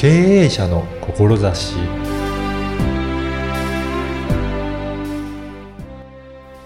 [0.00, 1.76] 経営者の志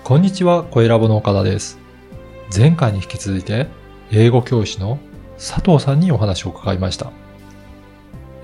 [0.05, 1.81] こんにちは、声ラボの岡田です。
[2.57, 3.67] 前回に引き続いて、
[4.13, 5.01] 英語教師の
[5.37, 7.11] 佐藤さんにお話を伺いました。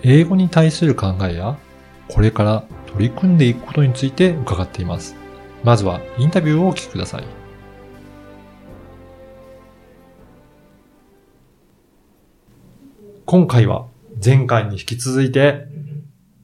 [0.03, 1.57] 英語に対する考えや、
[2.09, 5.14] これから取り組んでいくことについて伺っています。
[5.63, 7.25] まずはインタビューをお聞きください。
[13.25, 13.86] 今回は
[14.23, 15.67] 前回に引き続いて、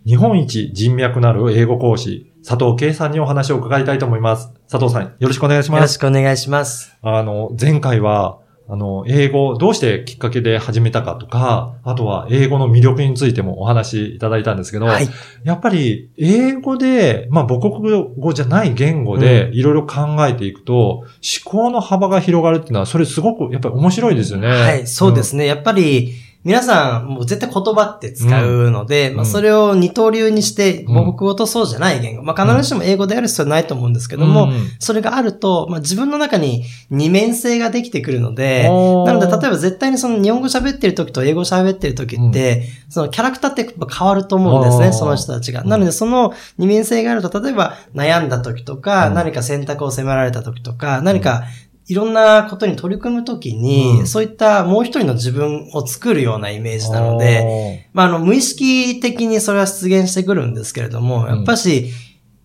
[0.07, 4.53] 日本一人脈のある英語講師、佐藤圭さんにお話を伺いたいと思います。
[4.71, 5.95] 佐藤さん、よろしくお願いしよろます。
[5.95, 6.97] しくお願いします。
[7.03, 8.39] あの、前回は、
[8.69, 15.09] あの、英語、どうしてきっかけで始めたかとか、あとは英語の魅力についてもお話しいただいたんですけど、はい。
[15.45, 21.07] やっぱり英語で、まあ母国語じゃない言語でいろいろ考えていくと、思
[21.45, 24.49] 考の幅が広がるっていうのは、それすごくやっぱり面白いですよね。
[24.49, 25.47] はい、そうですね。
[25.47, 26.15] やっぱり、
[26.47, 29.17] 皆さん、もう絶対言葉って使うので、ん。
[29.17, 30.95] まあ、それを二刀流にして、うん。
[30.95, 32.23] 母国語とそうじゃない言語。
[32.23, 34.49] まあ、必ずしも英語である必要はないと思うんですけけども、
[34.81, 45.63] それがあると、まあ、自分の中に二面性ができてくるので、なので、例えば絶対にその日本語喋ってる時と英語喋ってる時って、そのキャラクターってやっぱ変わると思うんですね、その人たちが。
[45.65, 49.15] なので、その二面性があると、例えば悩んだ時とか、うん。
[49.15, 51.45] 何か選択を迫られた時とか、何か
[51.89, 54.07] いろんなことに取り組むときに、うん。
[54.07, 61.91] そういったもう一人の自分を作るようなイメージなので、まあ、あの、無意識的にそれは出現してくるんですけれども、やっぱし、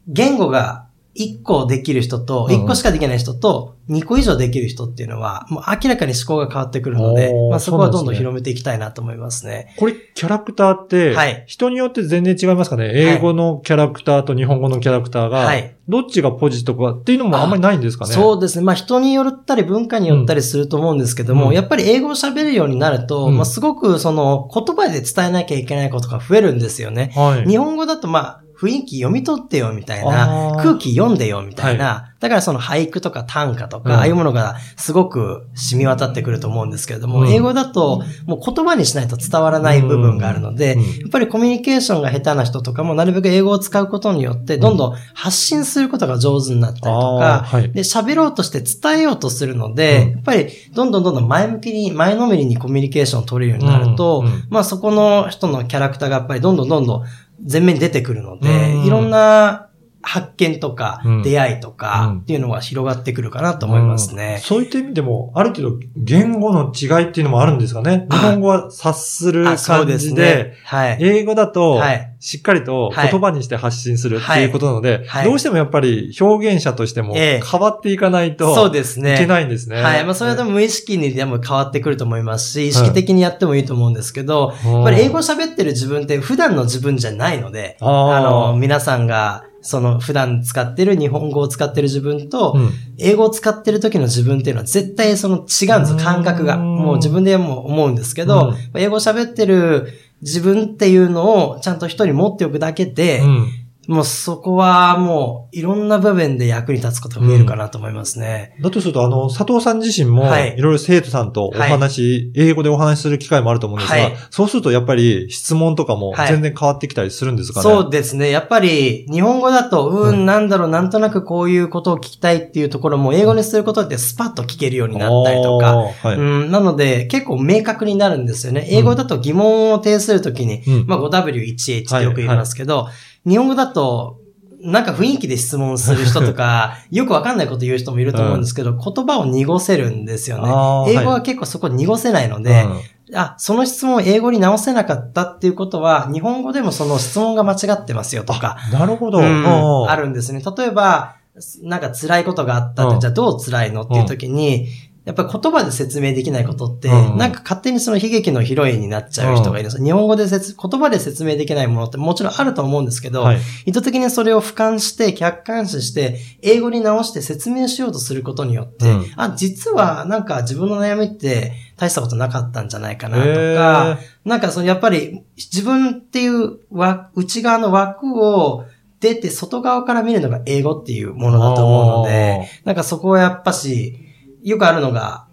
[0.08, 0.81] 言語が
[1.16, 9.76] 1個できる人と、うん1個しかできない人と、2個以上できる人っていうのは、もう明らかに思考が変わってくるのでまあ、そこはどんどん広めていきたいなと思いますね。
[9.78, 11.44] これ、キャラクターって、はい。
[11.48, 12.92] 人によって全然違いますかね？
[12.94, 15.76] 英語のキャラクターと日本語のキャラクターが、はい。
[15.89, 18.14] どっちがポジとかっていうのもあんまりないんですかね？
[18.14, 18.64] そうですね。
[18.64, 21.54] まあ人によったり文化によったりすると思うんですけども、うん。
[21.54, 23.36] やっぱり英語を喋るようになると、うん。
[23.36, 27.12] まあすごくその言葉で伝えなきゃいけないことが増えるんですよね。
[27.16, 27.50] はい。
[27.50, 30.55] 日本語だとまあ雰囲気読み取ってよみたいあな、ー。
[30.61, 33.95] 空気読んでよみたいな、だからその俳句とか短歌とか、うん。
[33.95, 37.30] ああいうものがすごく染み渡ってくると思うんですけれども、うん。
[37.30, 40.82] 英語だともう言葉にしないと伝わらない部分があるので、うん。
[40.82, 46.89] やっぱりコミュニケーションが下手な人とかもなるべく英語を使うことによって、どんどん発信することが上手になったりと
[47.20, 47.72] か、はい。
[47.72, 50.11] で、喋ろうとして伝えようとするので、うん。
[50.11, 57.04] やっぱりどんどんどんどん前向きに、前のめりにコミュニケーションを取れるようになると、まあそこの人のキャラクターがやっぱりどんどんどんどん
[57.50, 58.86] 前面に出てくるので、うん。
[58.86, 59.70] いろんな
[60.04, 61.23] 発見とかうん。
[61.23, 61.76] 出会いとうん。
[61.76, 64.36] かっていうのが広がってくるかなと思いますね。
[64.36, 64.42] うん。
[64.42, 68.08] そういった意味でも、ある程度言語の違いっていうのもあるんですかね？
[68.10, 70.98] 日本語は察する感ですじで、はい。
[71.00, 75.26] 英語だとはい、しっかりと言葉にして発信するっていうことなので、はい。
[75.26, 77.42] どうしてもやっぱり表現者としてもええ。
[77.42, 79.16] 変わっていかないとそうですね。
[79.16, 79.82] いけないんですね。
[79.82, 80.04] はい。
[80.06, 92.72] まあ、それはでも無意識にでも変わってくると思いますし、意識的にやってもいいと思うんですけど、うん、やっぱり英語喋ってる自分って普段の自分じゃないので、あの、皆さんが、その普段使ってる日本語を使ってる自分と、うん。
[92.98, 96.55] 英語を使ってる時の自分っていうのは絶対その違うんですよ、感覚が。
[96.55, 98.82] うんもう自分でも思うんですけど、うん。
[98.82, 103.48] 英語喋ってる自分っていうのをちゃんと一人持っておくだけで、うん
[103.92, 108.56] もうそこはもういろんな部分で役に立つことが増えるかなと思いますね。
[108.62, 117.64] だとすると、あの、佐藤さん自身も、はいいろいろ生徒さんとお話、英語でお話しする機会もあると思うんですが、はいそうするとやっぱり質問とかもはい全然変わってきたりするんですかね？
[117.64, 118.30] そうですね。
[118.30, 126.16] やっぱり、日本語だと、うーん、なんだろう、なんとなくこういうことを聞きたいっていうところも、英語にすることってスパッと聞けるようになったりとか、はい。
[126.16, 128.68] うん、なので、結構明確になるんですよね。
[128.69, 132.88] 英語だと疑問を呈するときに、うんまあ 5W1H ってよく言いますけど、
[133.25, 134.19] 日本語だと、
[134.63, 140.38] なんか雰囲気で質問する人とか、 よくわかんないこと言う人もいると思うんですけど、言葉を濁せるんですよ
[140.86, 140.92] ね。
[140.92, 142.68] 英語は結構そこ濁せないので、
[143.13, 149.19] あ、その質問を英語に直せなかったっていうことは、日本語でもその質問が間違ってますよとか、あなるほど。
[149.19, 150.42] うんあるんですね。
[150.57, 151.15] 例えば、
[151.63, 154.68] なんか辛いことがあったって、うんじゃあどう辛いのっていう時に、
[155.04, 157.18] やっぱり言葉で説明できないことって、うん。
[157.18, 159.70] なんか勝手にその悲劇のヒロインになっちゃう人がいる。
[159.70, 159.72] ん。
[159.72, 163.40] です、日本語で説言葉で説明できないものってもちろんあると思うんですけど、はい。
[163.66, 169.06] 意図的にそれを俯瞰して、客観視して、英語に直して説明しようとすることによって、うん。
[169.16, 178.66] あ、実はなんか自分の悩みって大したことなかったんじゃないかなとへか、なんかそのやっぱり自分っていう枠内側の枠を
[179.00, 183.98] 出て外側から見るのが英語っていうものだと思うので、なんかそこはやっぱし、
[184.44, 185.28] よくあるのが、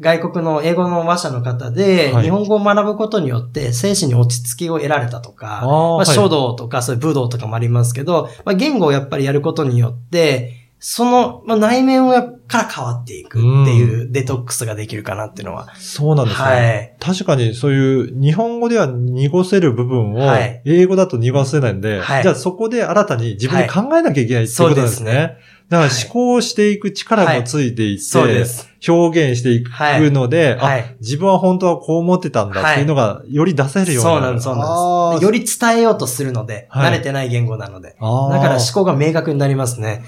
[0.00, 2.24] 外国の英語の話者の方で、はい。
[2.24, 15.74] 日本語を学ぶことによって精神に落ち着きを得られたとか、まあ、書道とかそういう武道とかもありますけど、まあ、言語をやっぱりやることによって、その、まあ、内面をやから変わっていくっていうデトックスができるかなっていうのは。
[15.76, 16.44] そうなんですね。
[16.44, 16.96] はい。
[17.00, 25.10] 確かにそういう日本語では濁せる部分をはい英語だと濁せないんで、はいじゃあそこで新たに自分で考えなきゃいけないっていうことですね。
[25.10, 28.68] そうですだから思考していく力もついていって。
[28.86, 29.70] 表現していく
[30.12, 34.14] ので、はいあ、自分は本当はこう思ってたんだっていうのがより出せるようになる。
[34.14, 35.24] そうなんです、そうなんです。
[35.24, 35.44] より
[35.74, 37.88] 伝えようとするので、はい慣れてない言語なので。
[37.88, 40.04] だから思考が明確になりますね。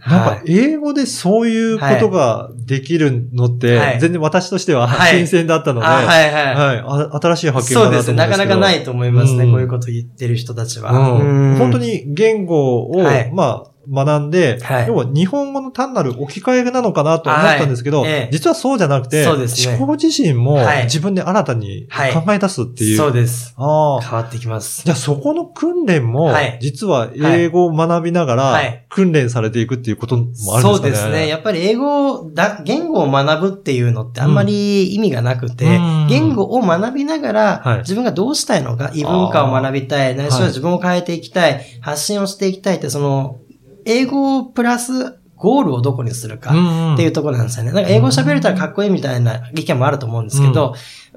[0.00, 6.54] なんかはい、英語でそういうことができるのって、はい全然私としてははい新鮮だったので、あ、はいはい。
[6.54, 8.16] はいあ新しい発見そうですね。
[8.16, 8.36] だなと思うんですけど。
[8.36, 9.44] なかなかないと思いますね。
[9.44, 10.92] うんこういうこと言ってる人たちは。
[10.92, 14.88] うんうん本当に言語を、はいまあ、学んで、はい。
[14.88, 18.10] 要は日本語の単なる置き換えなのかなと思ったんですけど、はい。
[18.10, 18.28] ええ。
[18.32, 19.76] 実はそうじゃなくて、そうですね。
[19.76, 20.84] 思考自身もはい。
[20.84, 22.96] 自分で新たに考え出すっていう。
[22.96, 23.54] そうです。
[23.56, 24.00] ああ。
[24.00, 24.82] 変わってきます。
[24.84, 30.62] じゃあそこの訓練もはい、実は英語を学びながらはい、訓練されていくっていうこともあるんですかね。
[30.62, 31.28] そうですね。
[31.28, 36.06] やっぱり英語だ、言語を学ぶっていうのってあんまり意味がなくて、うん。
[36.08, 37.78] 言語を学びながら、はい。
[37.78, 43.40] 自分がどうしたいのか、異文化を学びたい、ないしは自分を変えていきたい、発信をしていきたいって、その、
[43.84, 46.52] 英語プラスゴールをどこにするか。
[46.94, 47.72] っていうところなんですよね。
[47.72, 50.74] なんか英語喋れたらかっこいいみたいな意見もあると思うんですけど、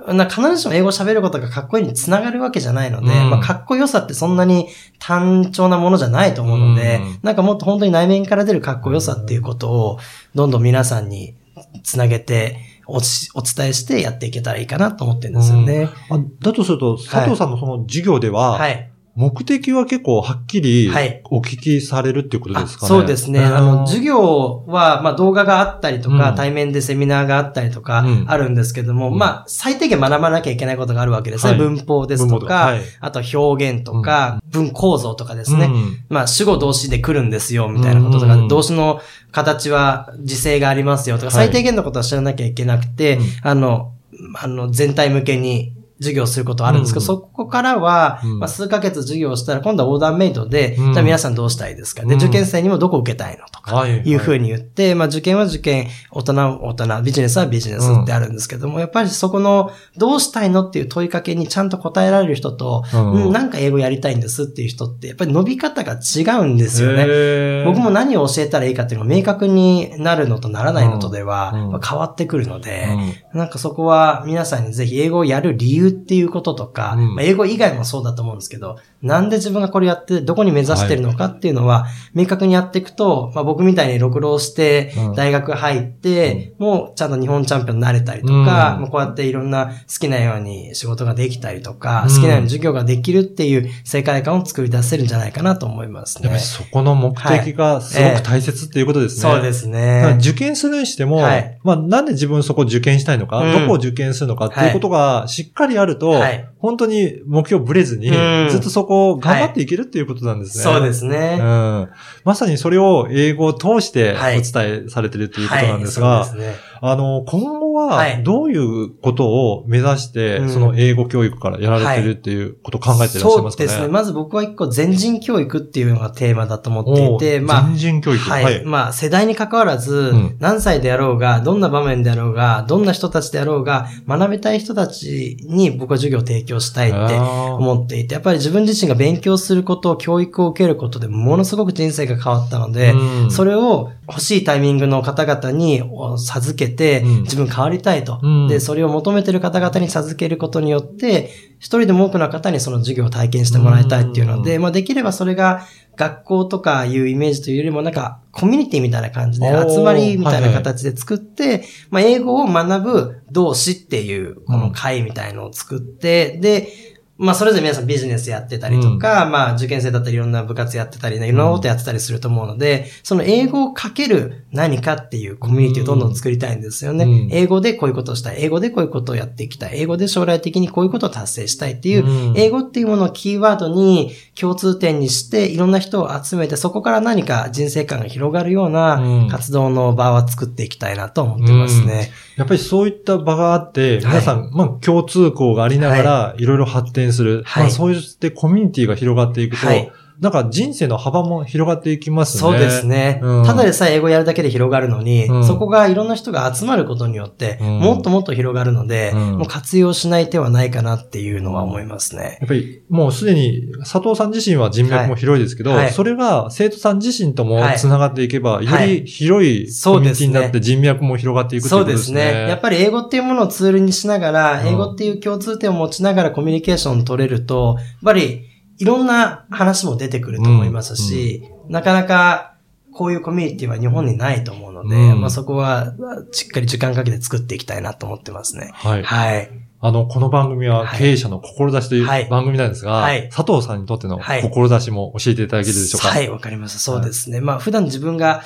[0.08, 4.68] な必ずしも英語喋ることがかっこいいにつながるわけじゃないので、うんまあかっこよさってそんなに
[5.00, 10.00] 単調なものじゃないと思うので、うんなんかもっと本当に内面から出るかっこよさっていうことを、
[10.36, 11.36] どんどん皆さんに
[11.84, 15.90] つなげておしお伝えしてやっていけたらいいかなと思ってるんですよね。
[16.10, 18.92] あだとすると、佐藤さんのその授業では、はい。
[19.18, 21.22] 目的は結構はっきりはい。
[21.30, 22.88] お聞きされるっていうことですかね？
[22.88, 23.44] そうですね。
[23.44, 26.36] あの、授業業は、まあ動画があったりとか、うん。
[26.36, 29.18] 対面でセミナーがあったりとかうん、あるんですけども、うん。
[29.18, 31.46] まあ最低限学ばなきゃいけないことがあるわけです。
[31.46, 31.52] ね。
[31.52, 31.60] はい。
[31.60, 32.82] 文法ですとかか、はい。
[33.02, 35.70] あと表現とか、文構造とかですね。
[36.08, 38.48] まあ主語動詞で来るんですよ、みたいなこととか、うん。
[38.48, 41.48] 動詞の形は時制がありますよとか、はい。
[41.48, 43.24] 最低限のことは知らなきゃいけなくて、うん。
[43.44, 43.94] あの、
[44.42, 47.06] あの、全体向けに授業することはあるんですけど、うん。
[47.06, 48.40] そこからは、うん。
[48.40, 50.94] まあ、数ヶ月授業をしたら、今度はオーダーメイドで、うん。
[50.94, 52.04] じゃあ皆さんどうしたいですか？
[52.04, 52.22] で、うん。
[52.22, 54.16] 受験生にもどこ受けたいのとか、はいい。
[54.16, 63.12] うふうに言って、まあ受験は受験、大人は大人、ビジネスはビジネスってあるんですけども、やっぱりそこの、どうしたいのっていう問いかけにちゃんと答えられる人と、うん。
[63.26, 67.64] うん、なんか英語やりたいんですっていう人って、やっぱり伸び方が違うんですよね。
[67.66, 71.54] 僕も何を教えたらいいかっていうのが明確になるのとならないのとでは
[71.84, 72.88] 変わってくるので、
[73.34, 73.40] うん。
[73.40, 96.44] なんかそこは皆さんにぜひ英語をやる理由っていうこととか、うんまあ英語以外もそうだと思うんですけど、なんで自分がこれやってどこに目指してるのかっていうのは明確にやっていくと、まあ僕みたいに六浪して大学入って、もうちゃんと日本チャンピオンになれたりとか、うんまあこうやっていろんな好きなように仕事ができたりとか、うん好きなように授業ができるっていう世界観を作り出せるんじゃないかなと思いますねやっぱり。
[96.44, 99.22] そこの目的がすごく大切っていうことですね。
[99.22, 100.18] そうですね。
[100.20, 110.64] 受験するにしても、はいまあなんで自分そこ受験したいのか、うんどこを受験するのかっていうことがしっかりあると、はい本当に目標ぶれずに、うんずっとそこを頑張っていけるっていうことなんですね。
[110.64, 111.38] そうですね。
[111.40, 111.90] うん。
[112.24, 116.56] まさにそれを英語を通しておはい伝えされてるということなんですが、はい、そうですね。
[116.82, 123.70] あの、今後ははいどういうことを目指して、うんその英語教育からやられてるっていうことを考えていらっしゃいますかね？
[123.70, 123.88] そうですね。
[123.88, 128.30] まず僕は一個全人教育っていうのがテーマだと思っていて、まあ、全人教育。
[128.30, 128.64] はい。
[128.66, 148.48] まあ、世代に関わらず、ん何歳であろうが、どんな場面であろうが、どんな人たちであろうが、学びたい人たちに僕は授業を提供したいって思っていて、やっぱり自分自身が勉強すること、教育を受けることでものすごく人生が変わったので、うんそれを欲しいタイミングの方々にお授けて、うん自分変わりたいと、うん。
[148.48, 155.62] で、それを求めてる方々に授けることによって、一人でも多くの方にその授業を体験してもらいたいっていうので、まあできればそれが
[155.96, 166.70] 学校とかいうイメージというよりもなんかコミュニティみたいな感じで集まりみたいな形で作って、まあ英語を学ぶ同志っていうこの会みたいのを作って、で、
[167.18, 177.06] まあそれぞれ皆さんビジネスやってたりとか、まあ受験生だったりいろんな部活やってたりね、いろんなことやってたりすると思うので、その英語をかける何かっていうコミュニティをどんどん作りたいんですよね。
[177.06, 178.44] うん英語でこういうことをしたい。
[178.44, 179.80] 英語でこういうことをやっていきたい。
[179.82, 192.12] 英語で将来的にこういうことを達成したいっていう、うん英語っていうものをキーワードに共通点にして、いろんな人を集めて、そこから何か人生観が広がるよううんな活動の場は作っていきたいなと思ってますね。
[192.38, 197.44] やっぱりそういった場があって、皆さん、まあ共通項がありながら、いろいろ発展する。
[197.46, 202.40] はいまあそうしてコミュニティが広がっていくと、はいなんか人生の幅も広がっていきますね。
[202.42, 203.20] そうですね。
[203.22, 212.38] うんただでさえ英語やるだけで広がるのに、うんそこがいろんな人が集まることによって、うんもっともっと広がるので、うんもう活用しない手はないかなっていうのは思いますね。
[212.42, 222.22] やっぱりもうすでに佐藤さん自身は人脈も広いですけど、はいはいそれが生徒さん自身ともはい繋がっていけば、いより広いコミュニティになって人脈も広がっていくというそうことですね。
[222.26, 222.50] ですね。
[222.50, 228.47] やっぱり英語っていうものをツールにしながら、うん英語っていう共通点を持ちながらコミュニケーションを取れると、やっぱり
[228.80, 232.56] いろんな話も出てくると思いますし、なかなか
[232.94, 235.94] こういうコミュニティは日本にないと思うので、うんまあそこは
[236.32, 238.72] しっかり時間かけて作っていきたいなと思ってますね。
[238.74, 239.04] はい。
[239.04, 239.50] はい。
[239.80, 246.08] あの、この番組ははい経営者の志といはいう番組なんですが、はい佐藤さんにとってのはい志も教えていただけるでしょうか？
[246.08, 246.80] はい、わかりました。
[246.80, 247.42] そうですね。
[247.42, 248.42] まあ普段自分が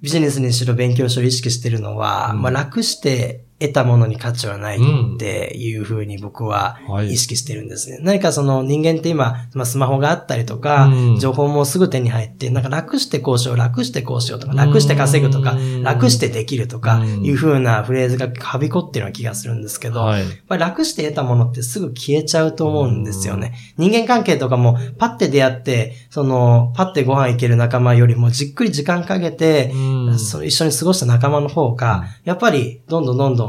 [0.00, 4.80] ビジネスにしろ勉強しろ意識してるのは、うんまあ楽して得たものに価値はないっ
[5.18, 7.12] ていうふうに僕ははい。
[7.12, 7.98] 意識してるんですね。
[8.02, 11.18] 何かその人間って今、まあ、スマホがあったりとか、うん。
[11.18, 17.24] 情報もすぐ手に入って、なんか楽してこうしよう、楽してこうしようとか、楽して稼ぐとかうん、楽してできるとか、うん。
[17.24, 20.24] いうふうなフレーズがはびこってるような気がするんですけど、はい。
[20.48, 23.54] 楽して得たものってすぐ消えちゃうと思うんですよね。
[23.76, 30.18] 人間関係とかもパッて出会って、その、パッてご飯行ける仲間よりもじっくり時間かけて、うん。
[30.18, 33.47] その一緒に過ごした仲間の方が、やっぱりどんどんどんどん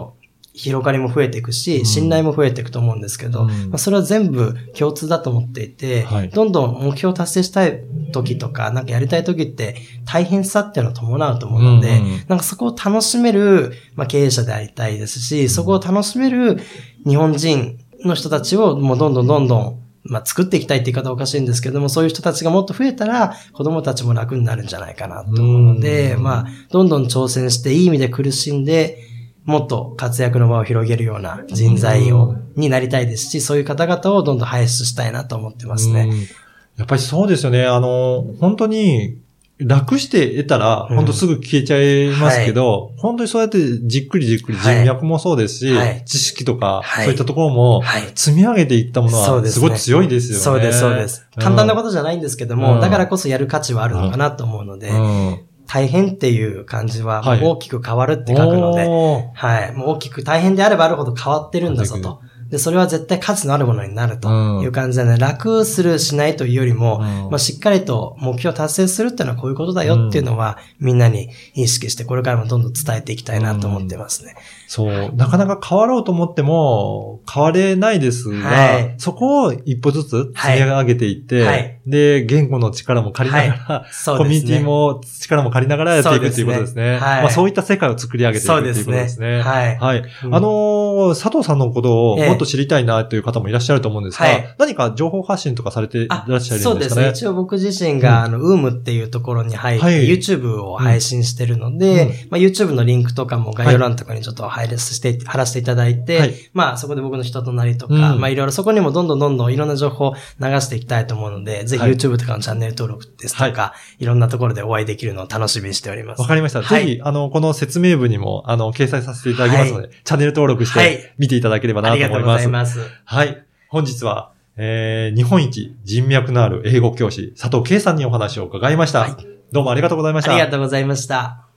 [0.54, 1.54] 広がりも増えていくうん。
[1.54, 3.48] し、信頼も増えていくと思うんですけど、うん。
[3.48, 6.30] まあ、それは全部共通だと思っていて、はい。
[6.30, 9.76] どんどん目標を達成したい時とか、なんかやりたい時って
[10.06, 16.60] 大変さっていうのを伴うと思うので、うんうんなんかそこを楽しめる、まあ、経営者でありたいですし、そこを楽しめる
[17.08, 26.24] 日本人の人たちをもうどんどんどんどんまあ、作っていきたいって言い方はおかしいんですけども、そういう人たちがもっと増えたら、子供たちも楽になるんじゃないかなと思うので、うん。
[26.24, 28.98] まあ、どんどん挑戦して、いい意味で苦しんで、
[29.46, 36.10] もっと活躍の場を広げるような人材を、になりたいですし、そういう方々をどんどん輩出したいなと思ってますね。
[36.12, 37.66] うんやっぱりそうですよね。
[37.66, 39.20] あの、本当に、
[39.60, 48.04] 楽して得たら、うん本当すぐ消えちゃいますけど、本当にそうやってじっくりじっくり人脈もそうですし、はい知識とか、はいそういったところもはい。
[48.16, 50.44] 積み上げていったものはすごい強いですよね。
[50.44, 51.28] そうです、そうです。
[51.38, 55.40] 簡単なこととじゃないんですけども、うんだからこそやる価値はあるのかなと思うので、うん。
[55.72, 59.74] 大変っていう漢字は大きく変わるって書くので、おーはい。
[59.74, 62.22] もう大きく大変であればあるほど変わってるんだぞと。
[62.50, 64.30] で、それは絶対価値のあるものになると
[64.64, 67.30] いう感じでね、楽するしないというよりも、うん。
[67.30, 74.36] まあ、しっかりと目標を達成するっていうのはこういうことだよっていうのは、みんなに意識して、これからもどんどん伝えていきたいなと思ってますね。
[74.68, 75.16] そう。
[75.16, 78.96] なかなか変わろうと思っても、変われないですが、はい。
[78.98, 81.80] そこを一歩ずつ積み上げていって、はい。
[81.86, 84.18] で、言語の力も借りながら、そうですね。
[84.18, 86.98] コミュニティも力も借りながらやっていくっていうことですね。
[87.00, 89.42] まあそういった世界を作り上げていくっていうことですね。
[89.42, 89.78] はい。
[89.80, 94.56] あのー佐藤さんのことをえと知りたいなという方もいらっしゃると思うんですが、はい。
[94.58, 96.60] 何か情報発信とかされていらあっしゃるんですかね？
[96.64, 97.10] そうですね。
[97.10, 100.08] 一応僕自身が、あの、ウームっていうところに入って、はい。
[100.08, 102.10] YouTube を配信してるので、うん。
[102.32, 106.34] まあ、YouTube のリンクとかも概要欄とかにちょっと配列して、貼らせていただいて、はい。
[106.54, 108.20] まあ、そこで僕の人となりとか、うん。
[108.22, 111.92] まあ、いろいろそこにもどんどんどんどんいろんな情報を流していきたいと思うので、ぜひはい。
[111.92, 116.22] YouTube とかのチャンネル登録ですとか、い、ろんなところでお会いできるのを楽しみにしております。
[116.22, 116.62] わかりました。
[116.62, 116.86] はい。
[116.86, 120.90] ぜひ、あの、この説明文にも、あの、掲載させていただきますので、チャンネル登録しはい。
[120.98, 122.29] て見ていただければなと思います。
[122.34, 122.80] ざいます。
[123.06, 123.46] はい。
[123.68, 129.02] 本日は、えー、日本一人脈のある英語教師、佐藤圭さんにお話を伺いました。
[129.02, 130.32] はいどうもありがとうございました。
[130.32, 131.48] ありがとうございました。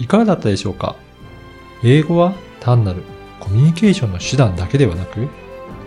[0.00, 0.96] いかがだったでしょうか？
[1.84, 3.04] 英語は単なる
[3.38, 5.28] コミュニケーションの手段だけではなく、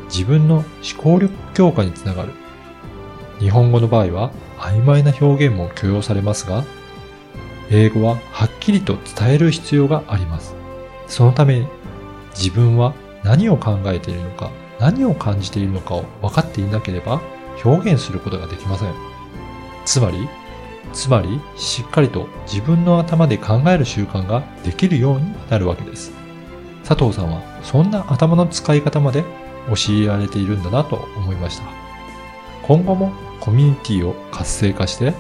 [0.06, 0.66] 自分の思
[0.98, 2.32] 考力強化につながる。
[3.40, 6.64] 日本語の場合は曖昧な表現も許容されますが、
[7.70, 10.56] 英語ははっきりと伝える必要があります。
[11.08, 11.68] そのため、
[12.38, 17.22] 自分は何を考えているのか、何を感じているのかを分かっていなければ
[17.64, 18.94] 表現することができません。
[19.86, 20.28] つまり、
[20.94, 26.12] つまり、しっかりと自分の頭で考える習慣ができるようになるわけです。
[26.84, 29.24] 佐藤さんはそんな頭の使い方まで
[29.68, 31.64] 教えられているんだなと思いました。
[32.64, 35.14] 今後もコミュニティを活性化して、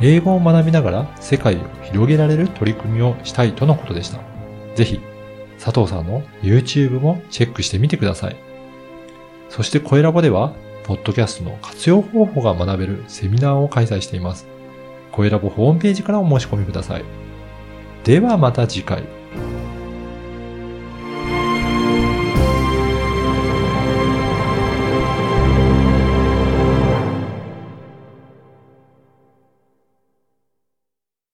[0.00, 4.20] 英語を学びながら世界を広げられる取り組みをしたいとのことでした。
[4.74, 5.00] ぜひ、
[5.58, 8.36] 佐藤さんの YouTube もチェックしてみてください。
[9.48, 10.52] そして、声ラボでは、
[10.84, 14.46] ポッドキャストの活用方法が学べるセミナーを開催しています。
[15.12, 17.04] 声ラボホームページからお申し込みください。
[18.04, 19.17] ではまた次回。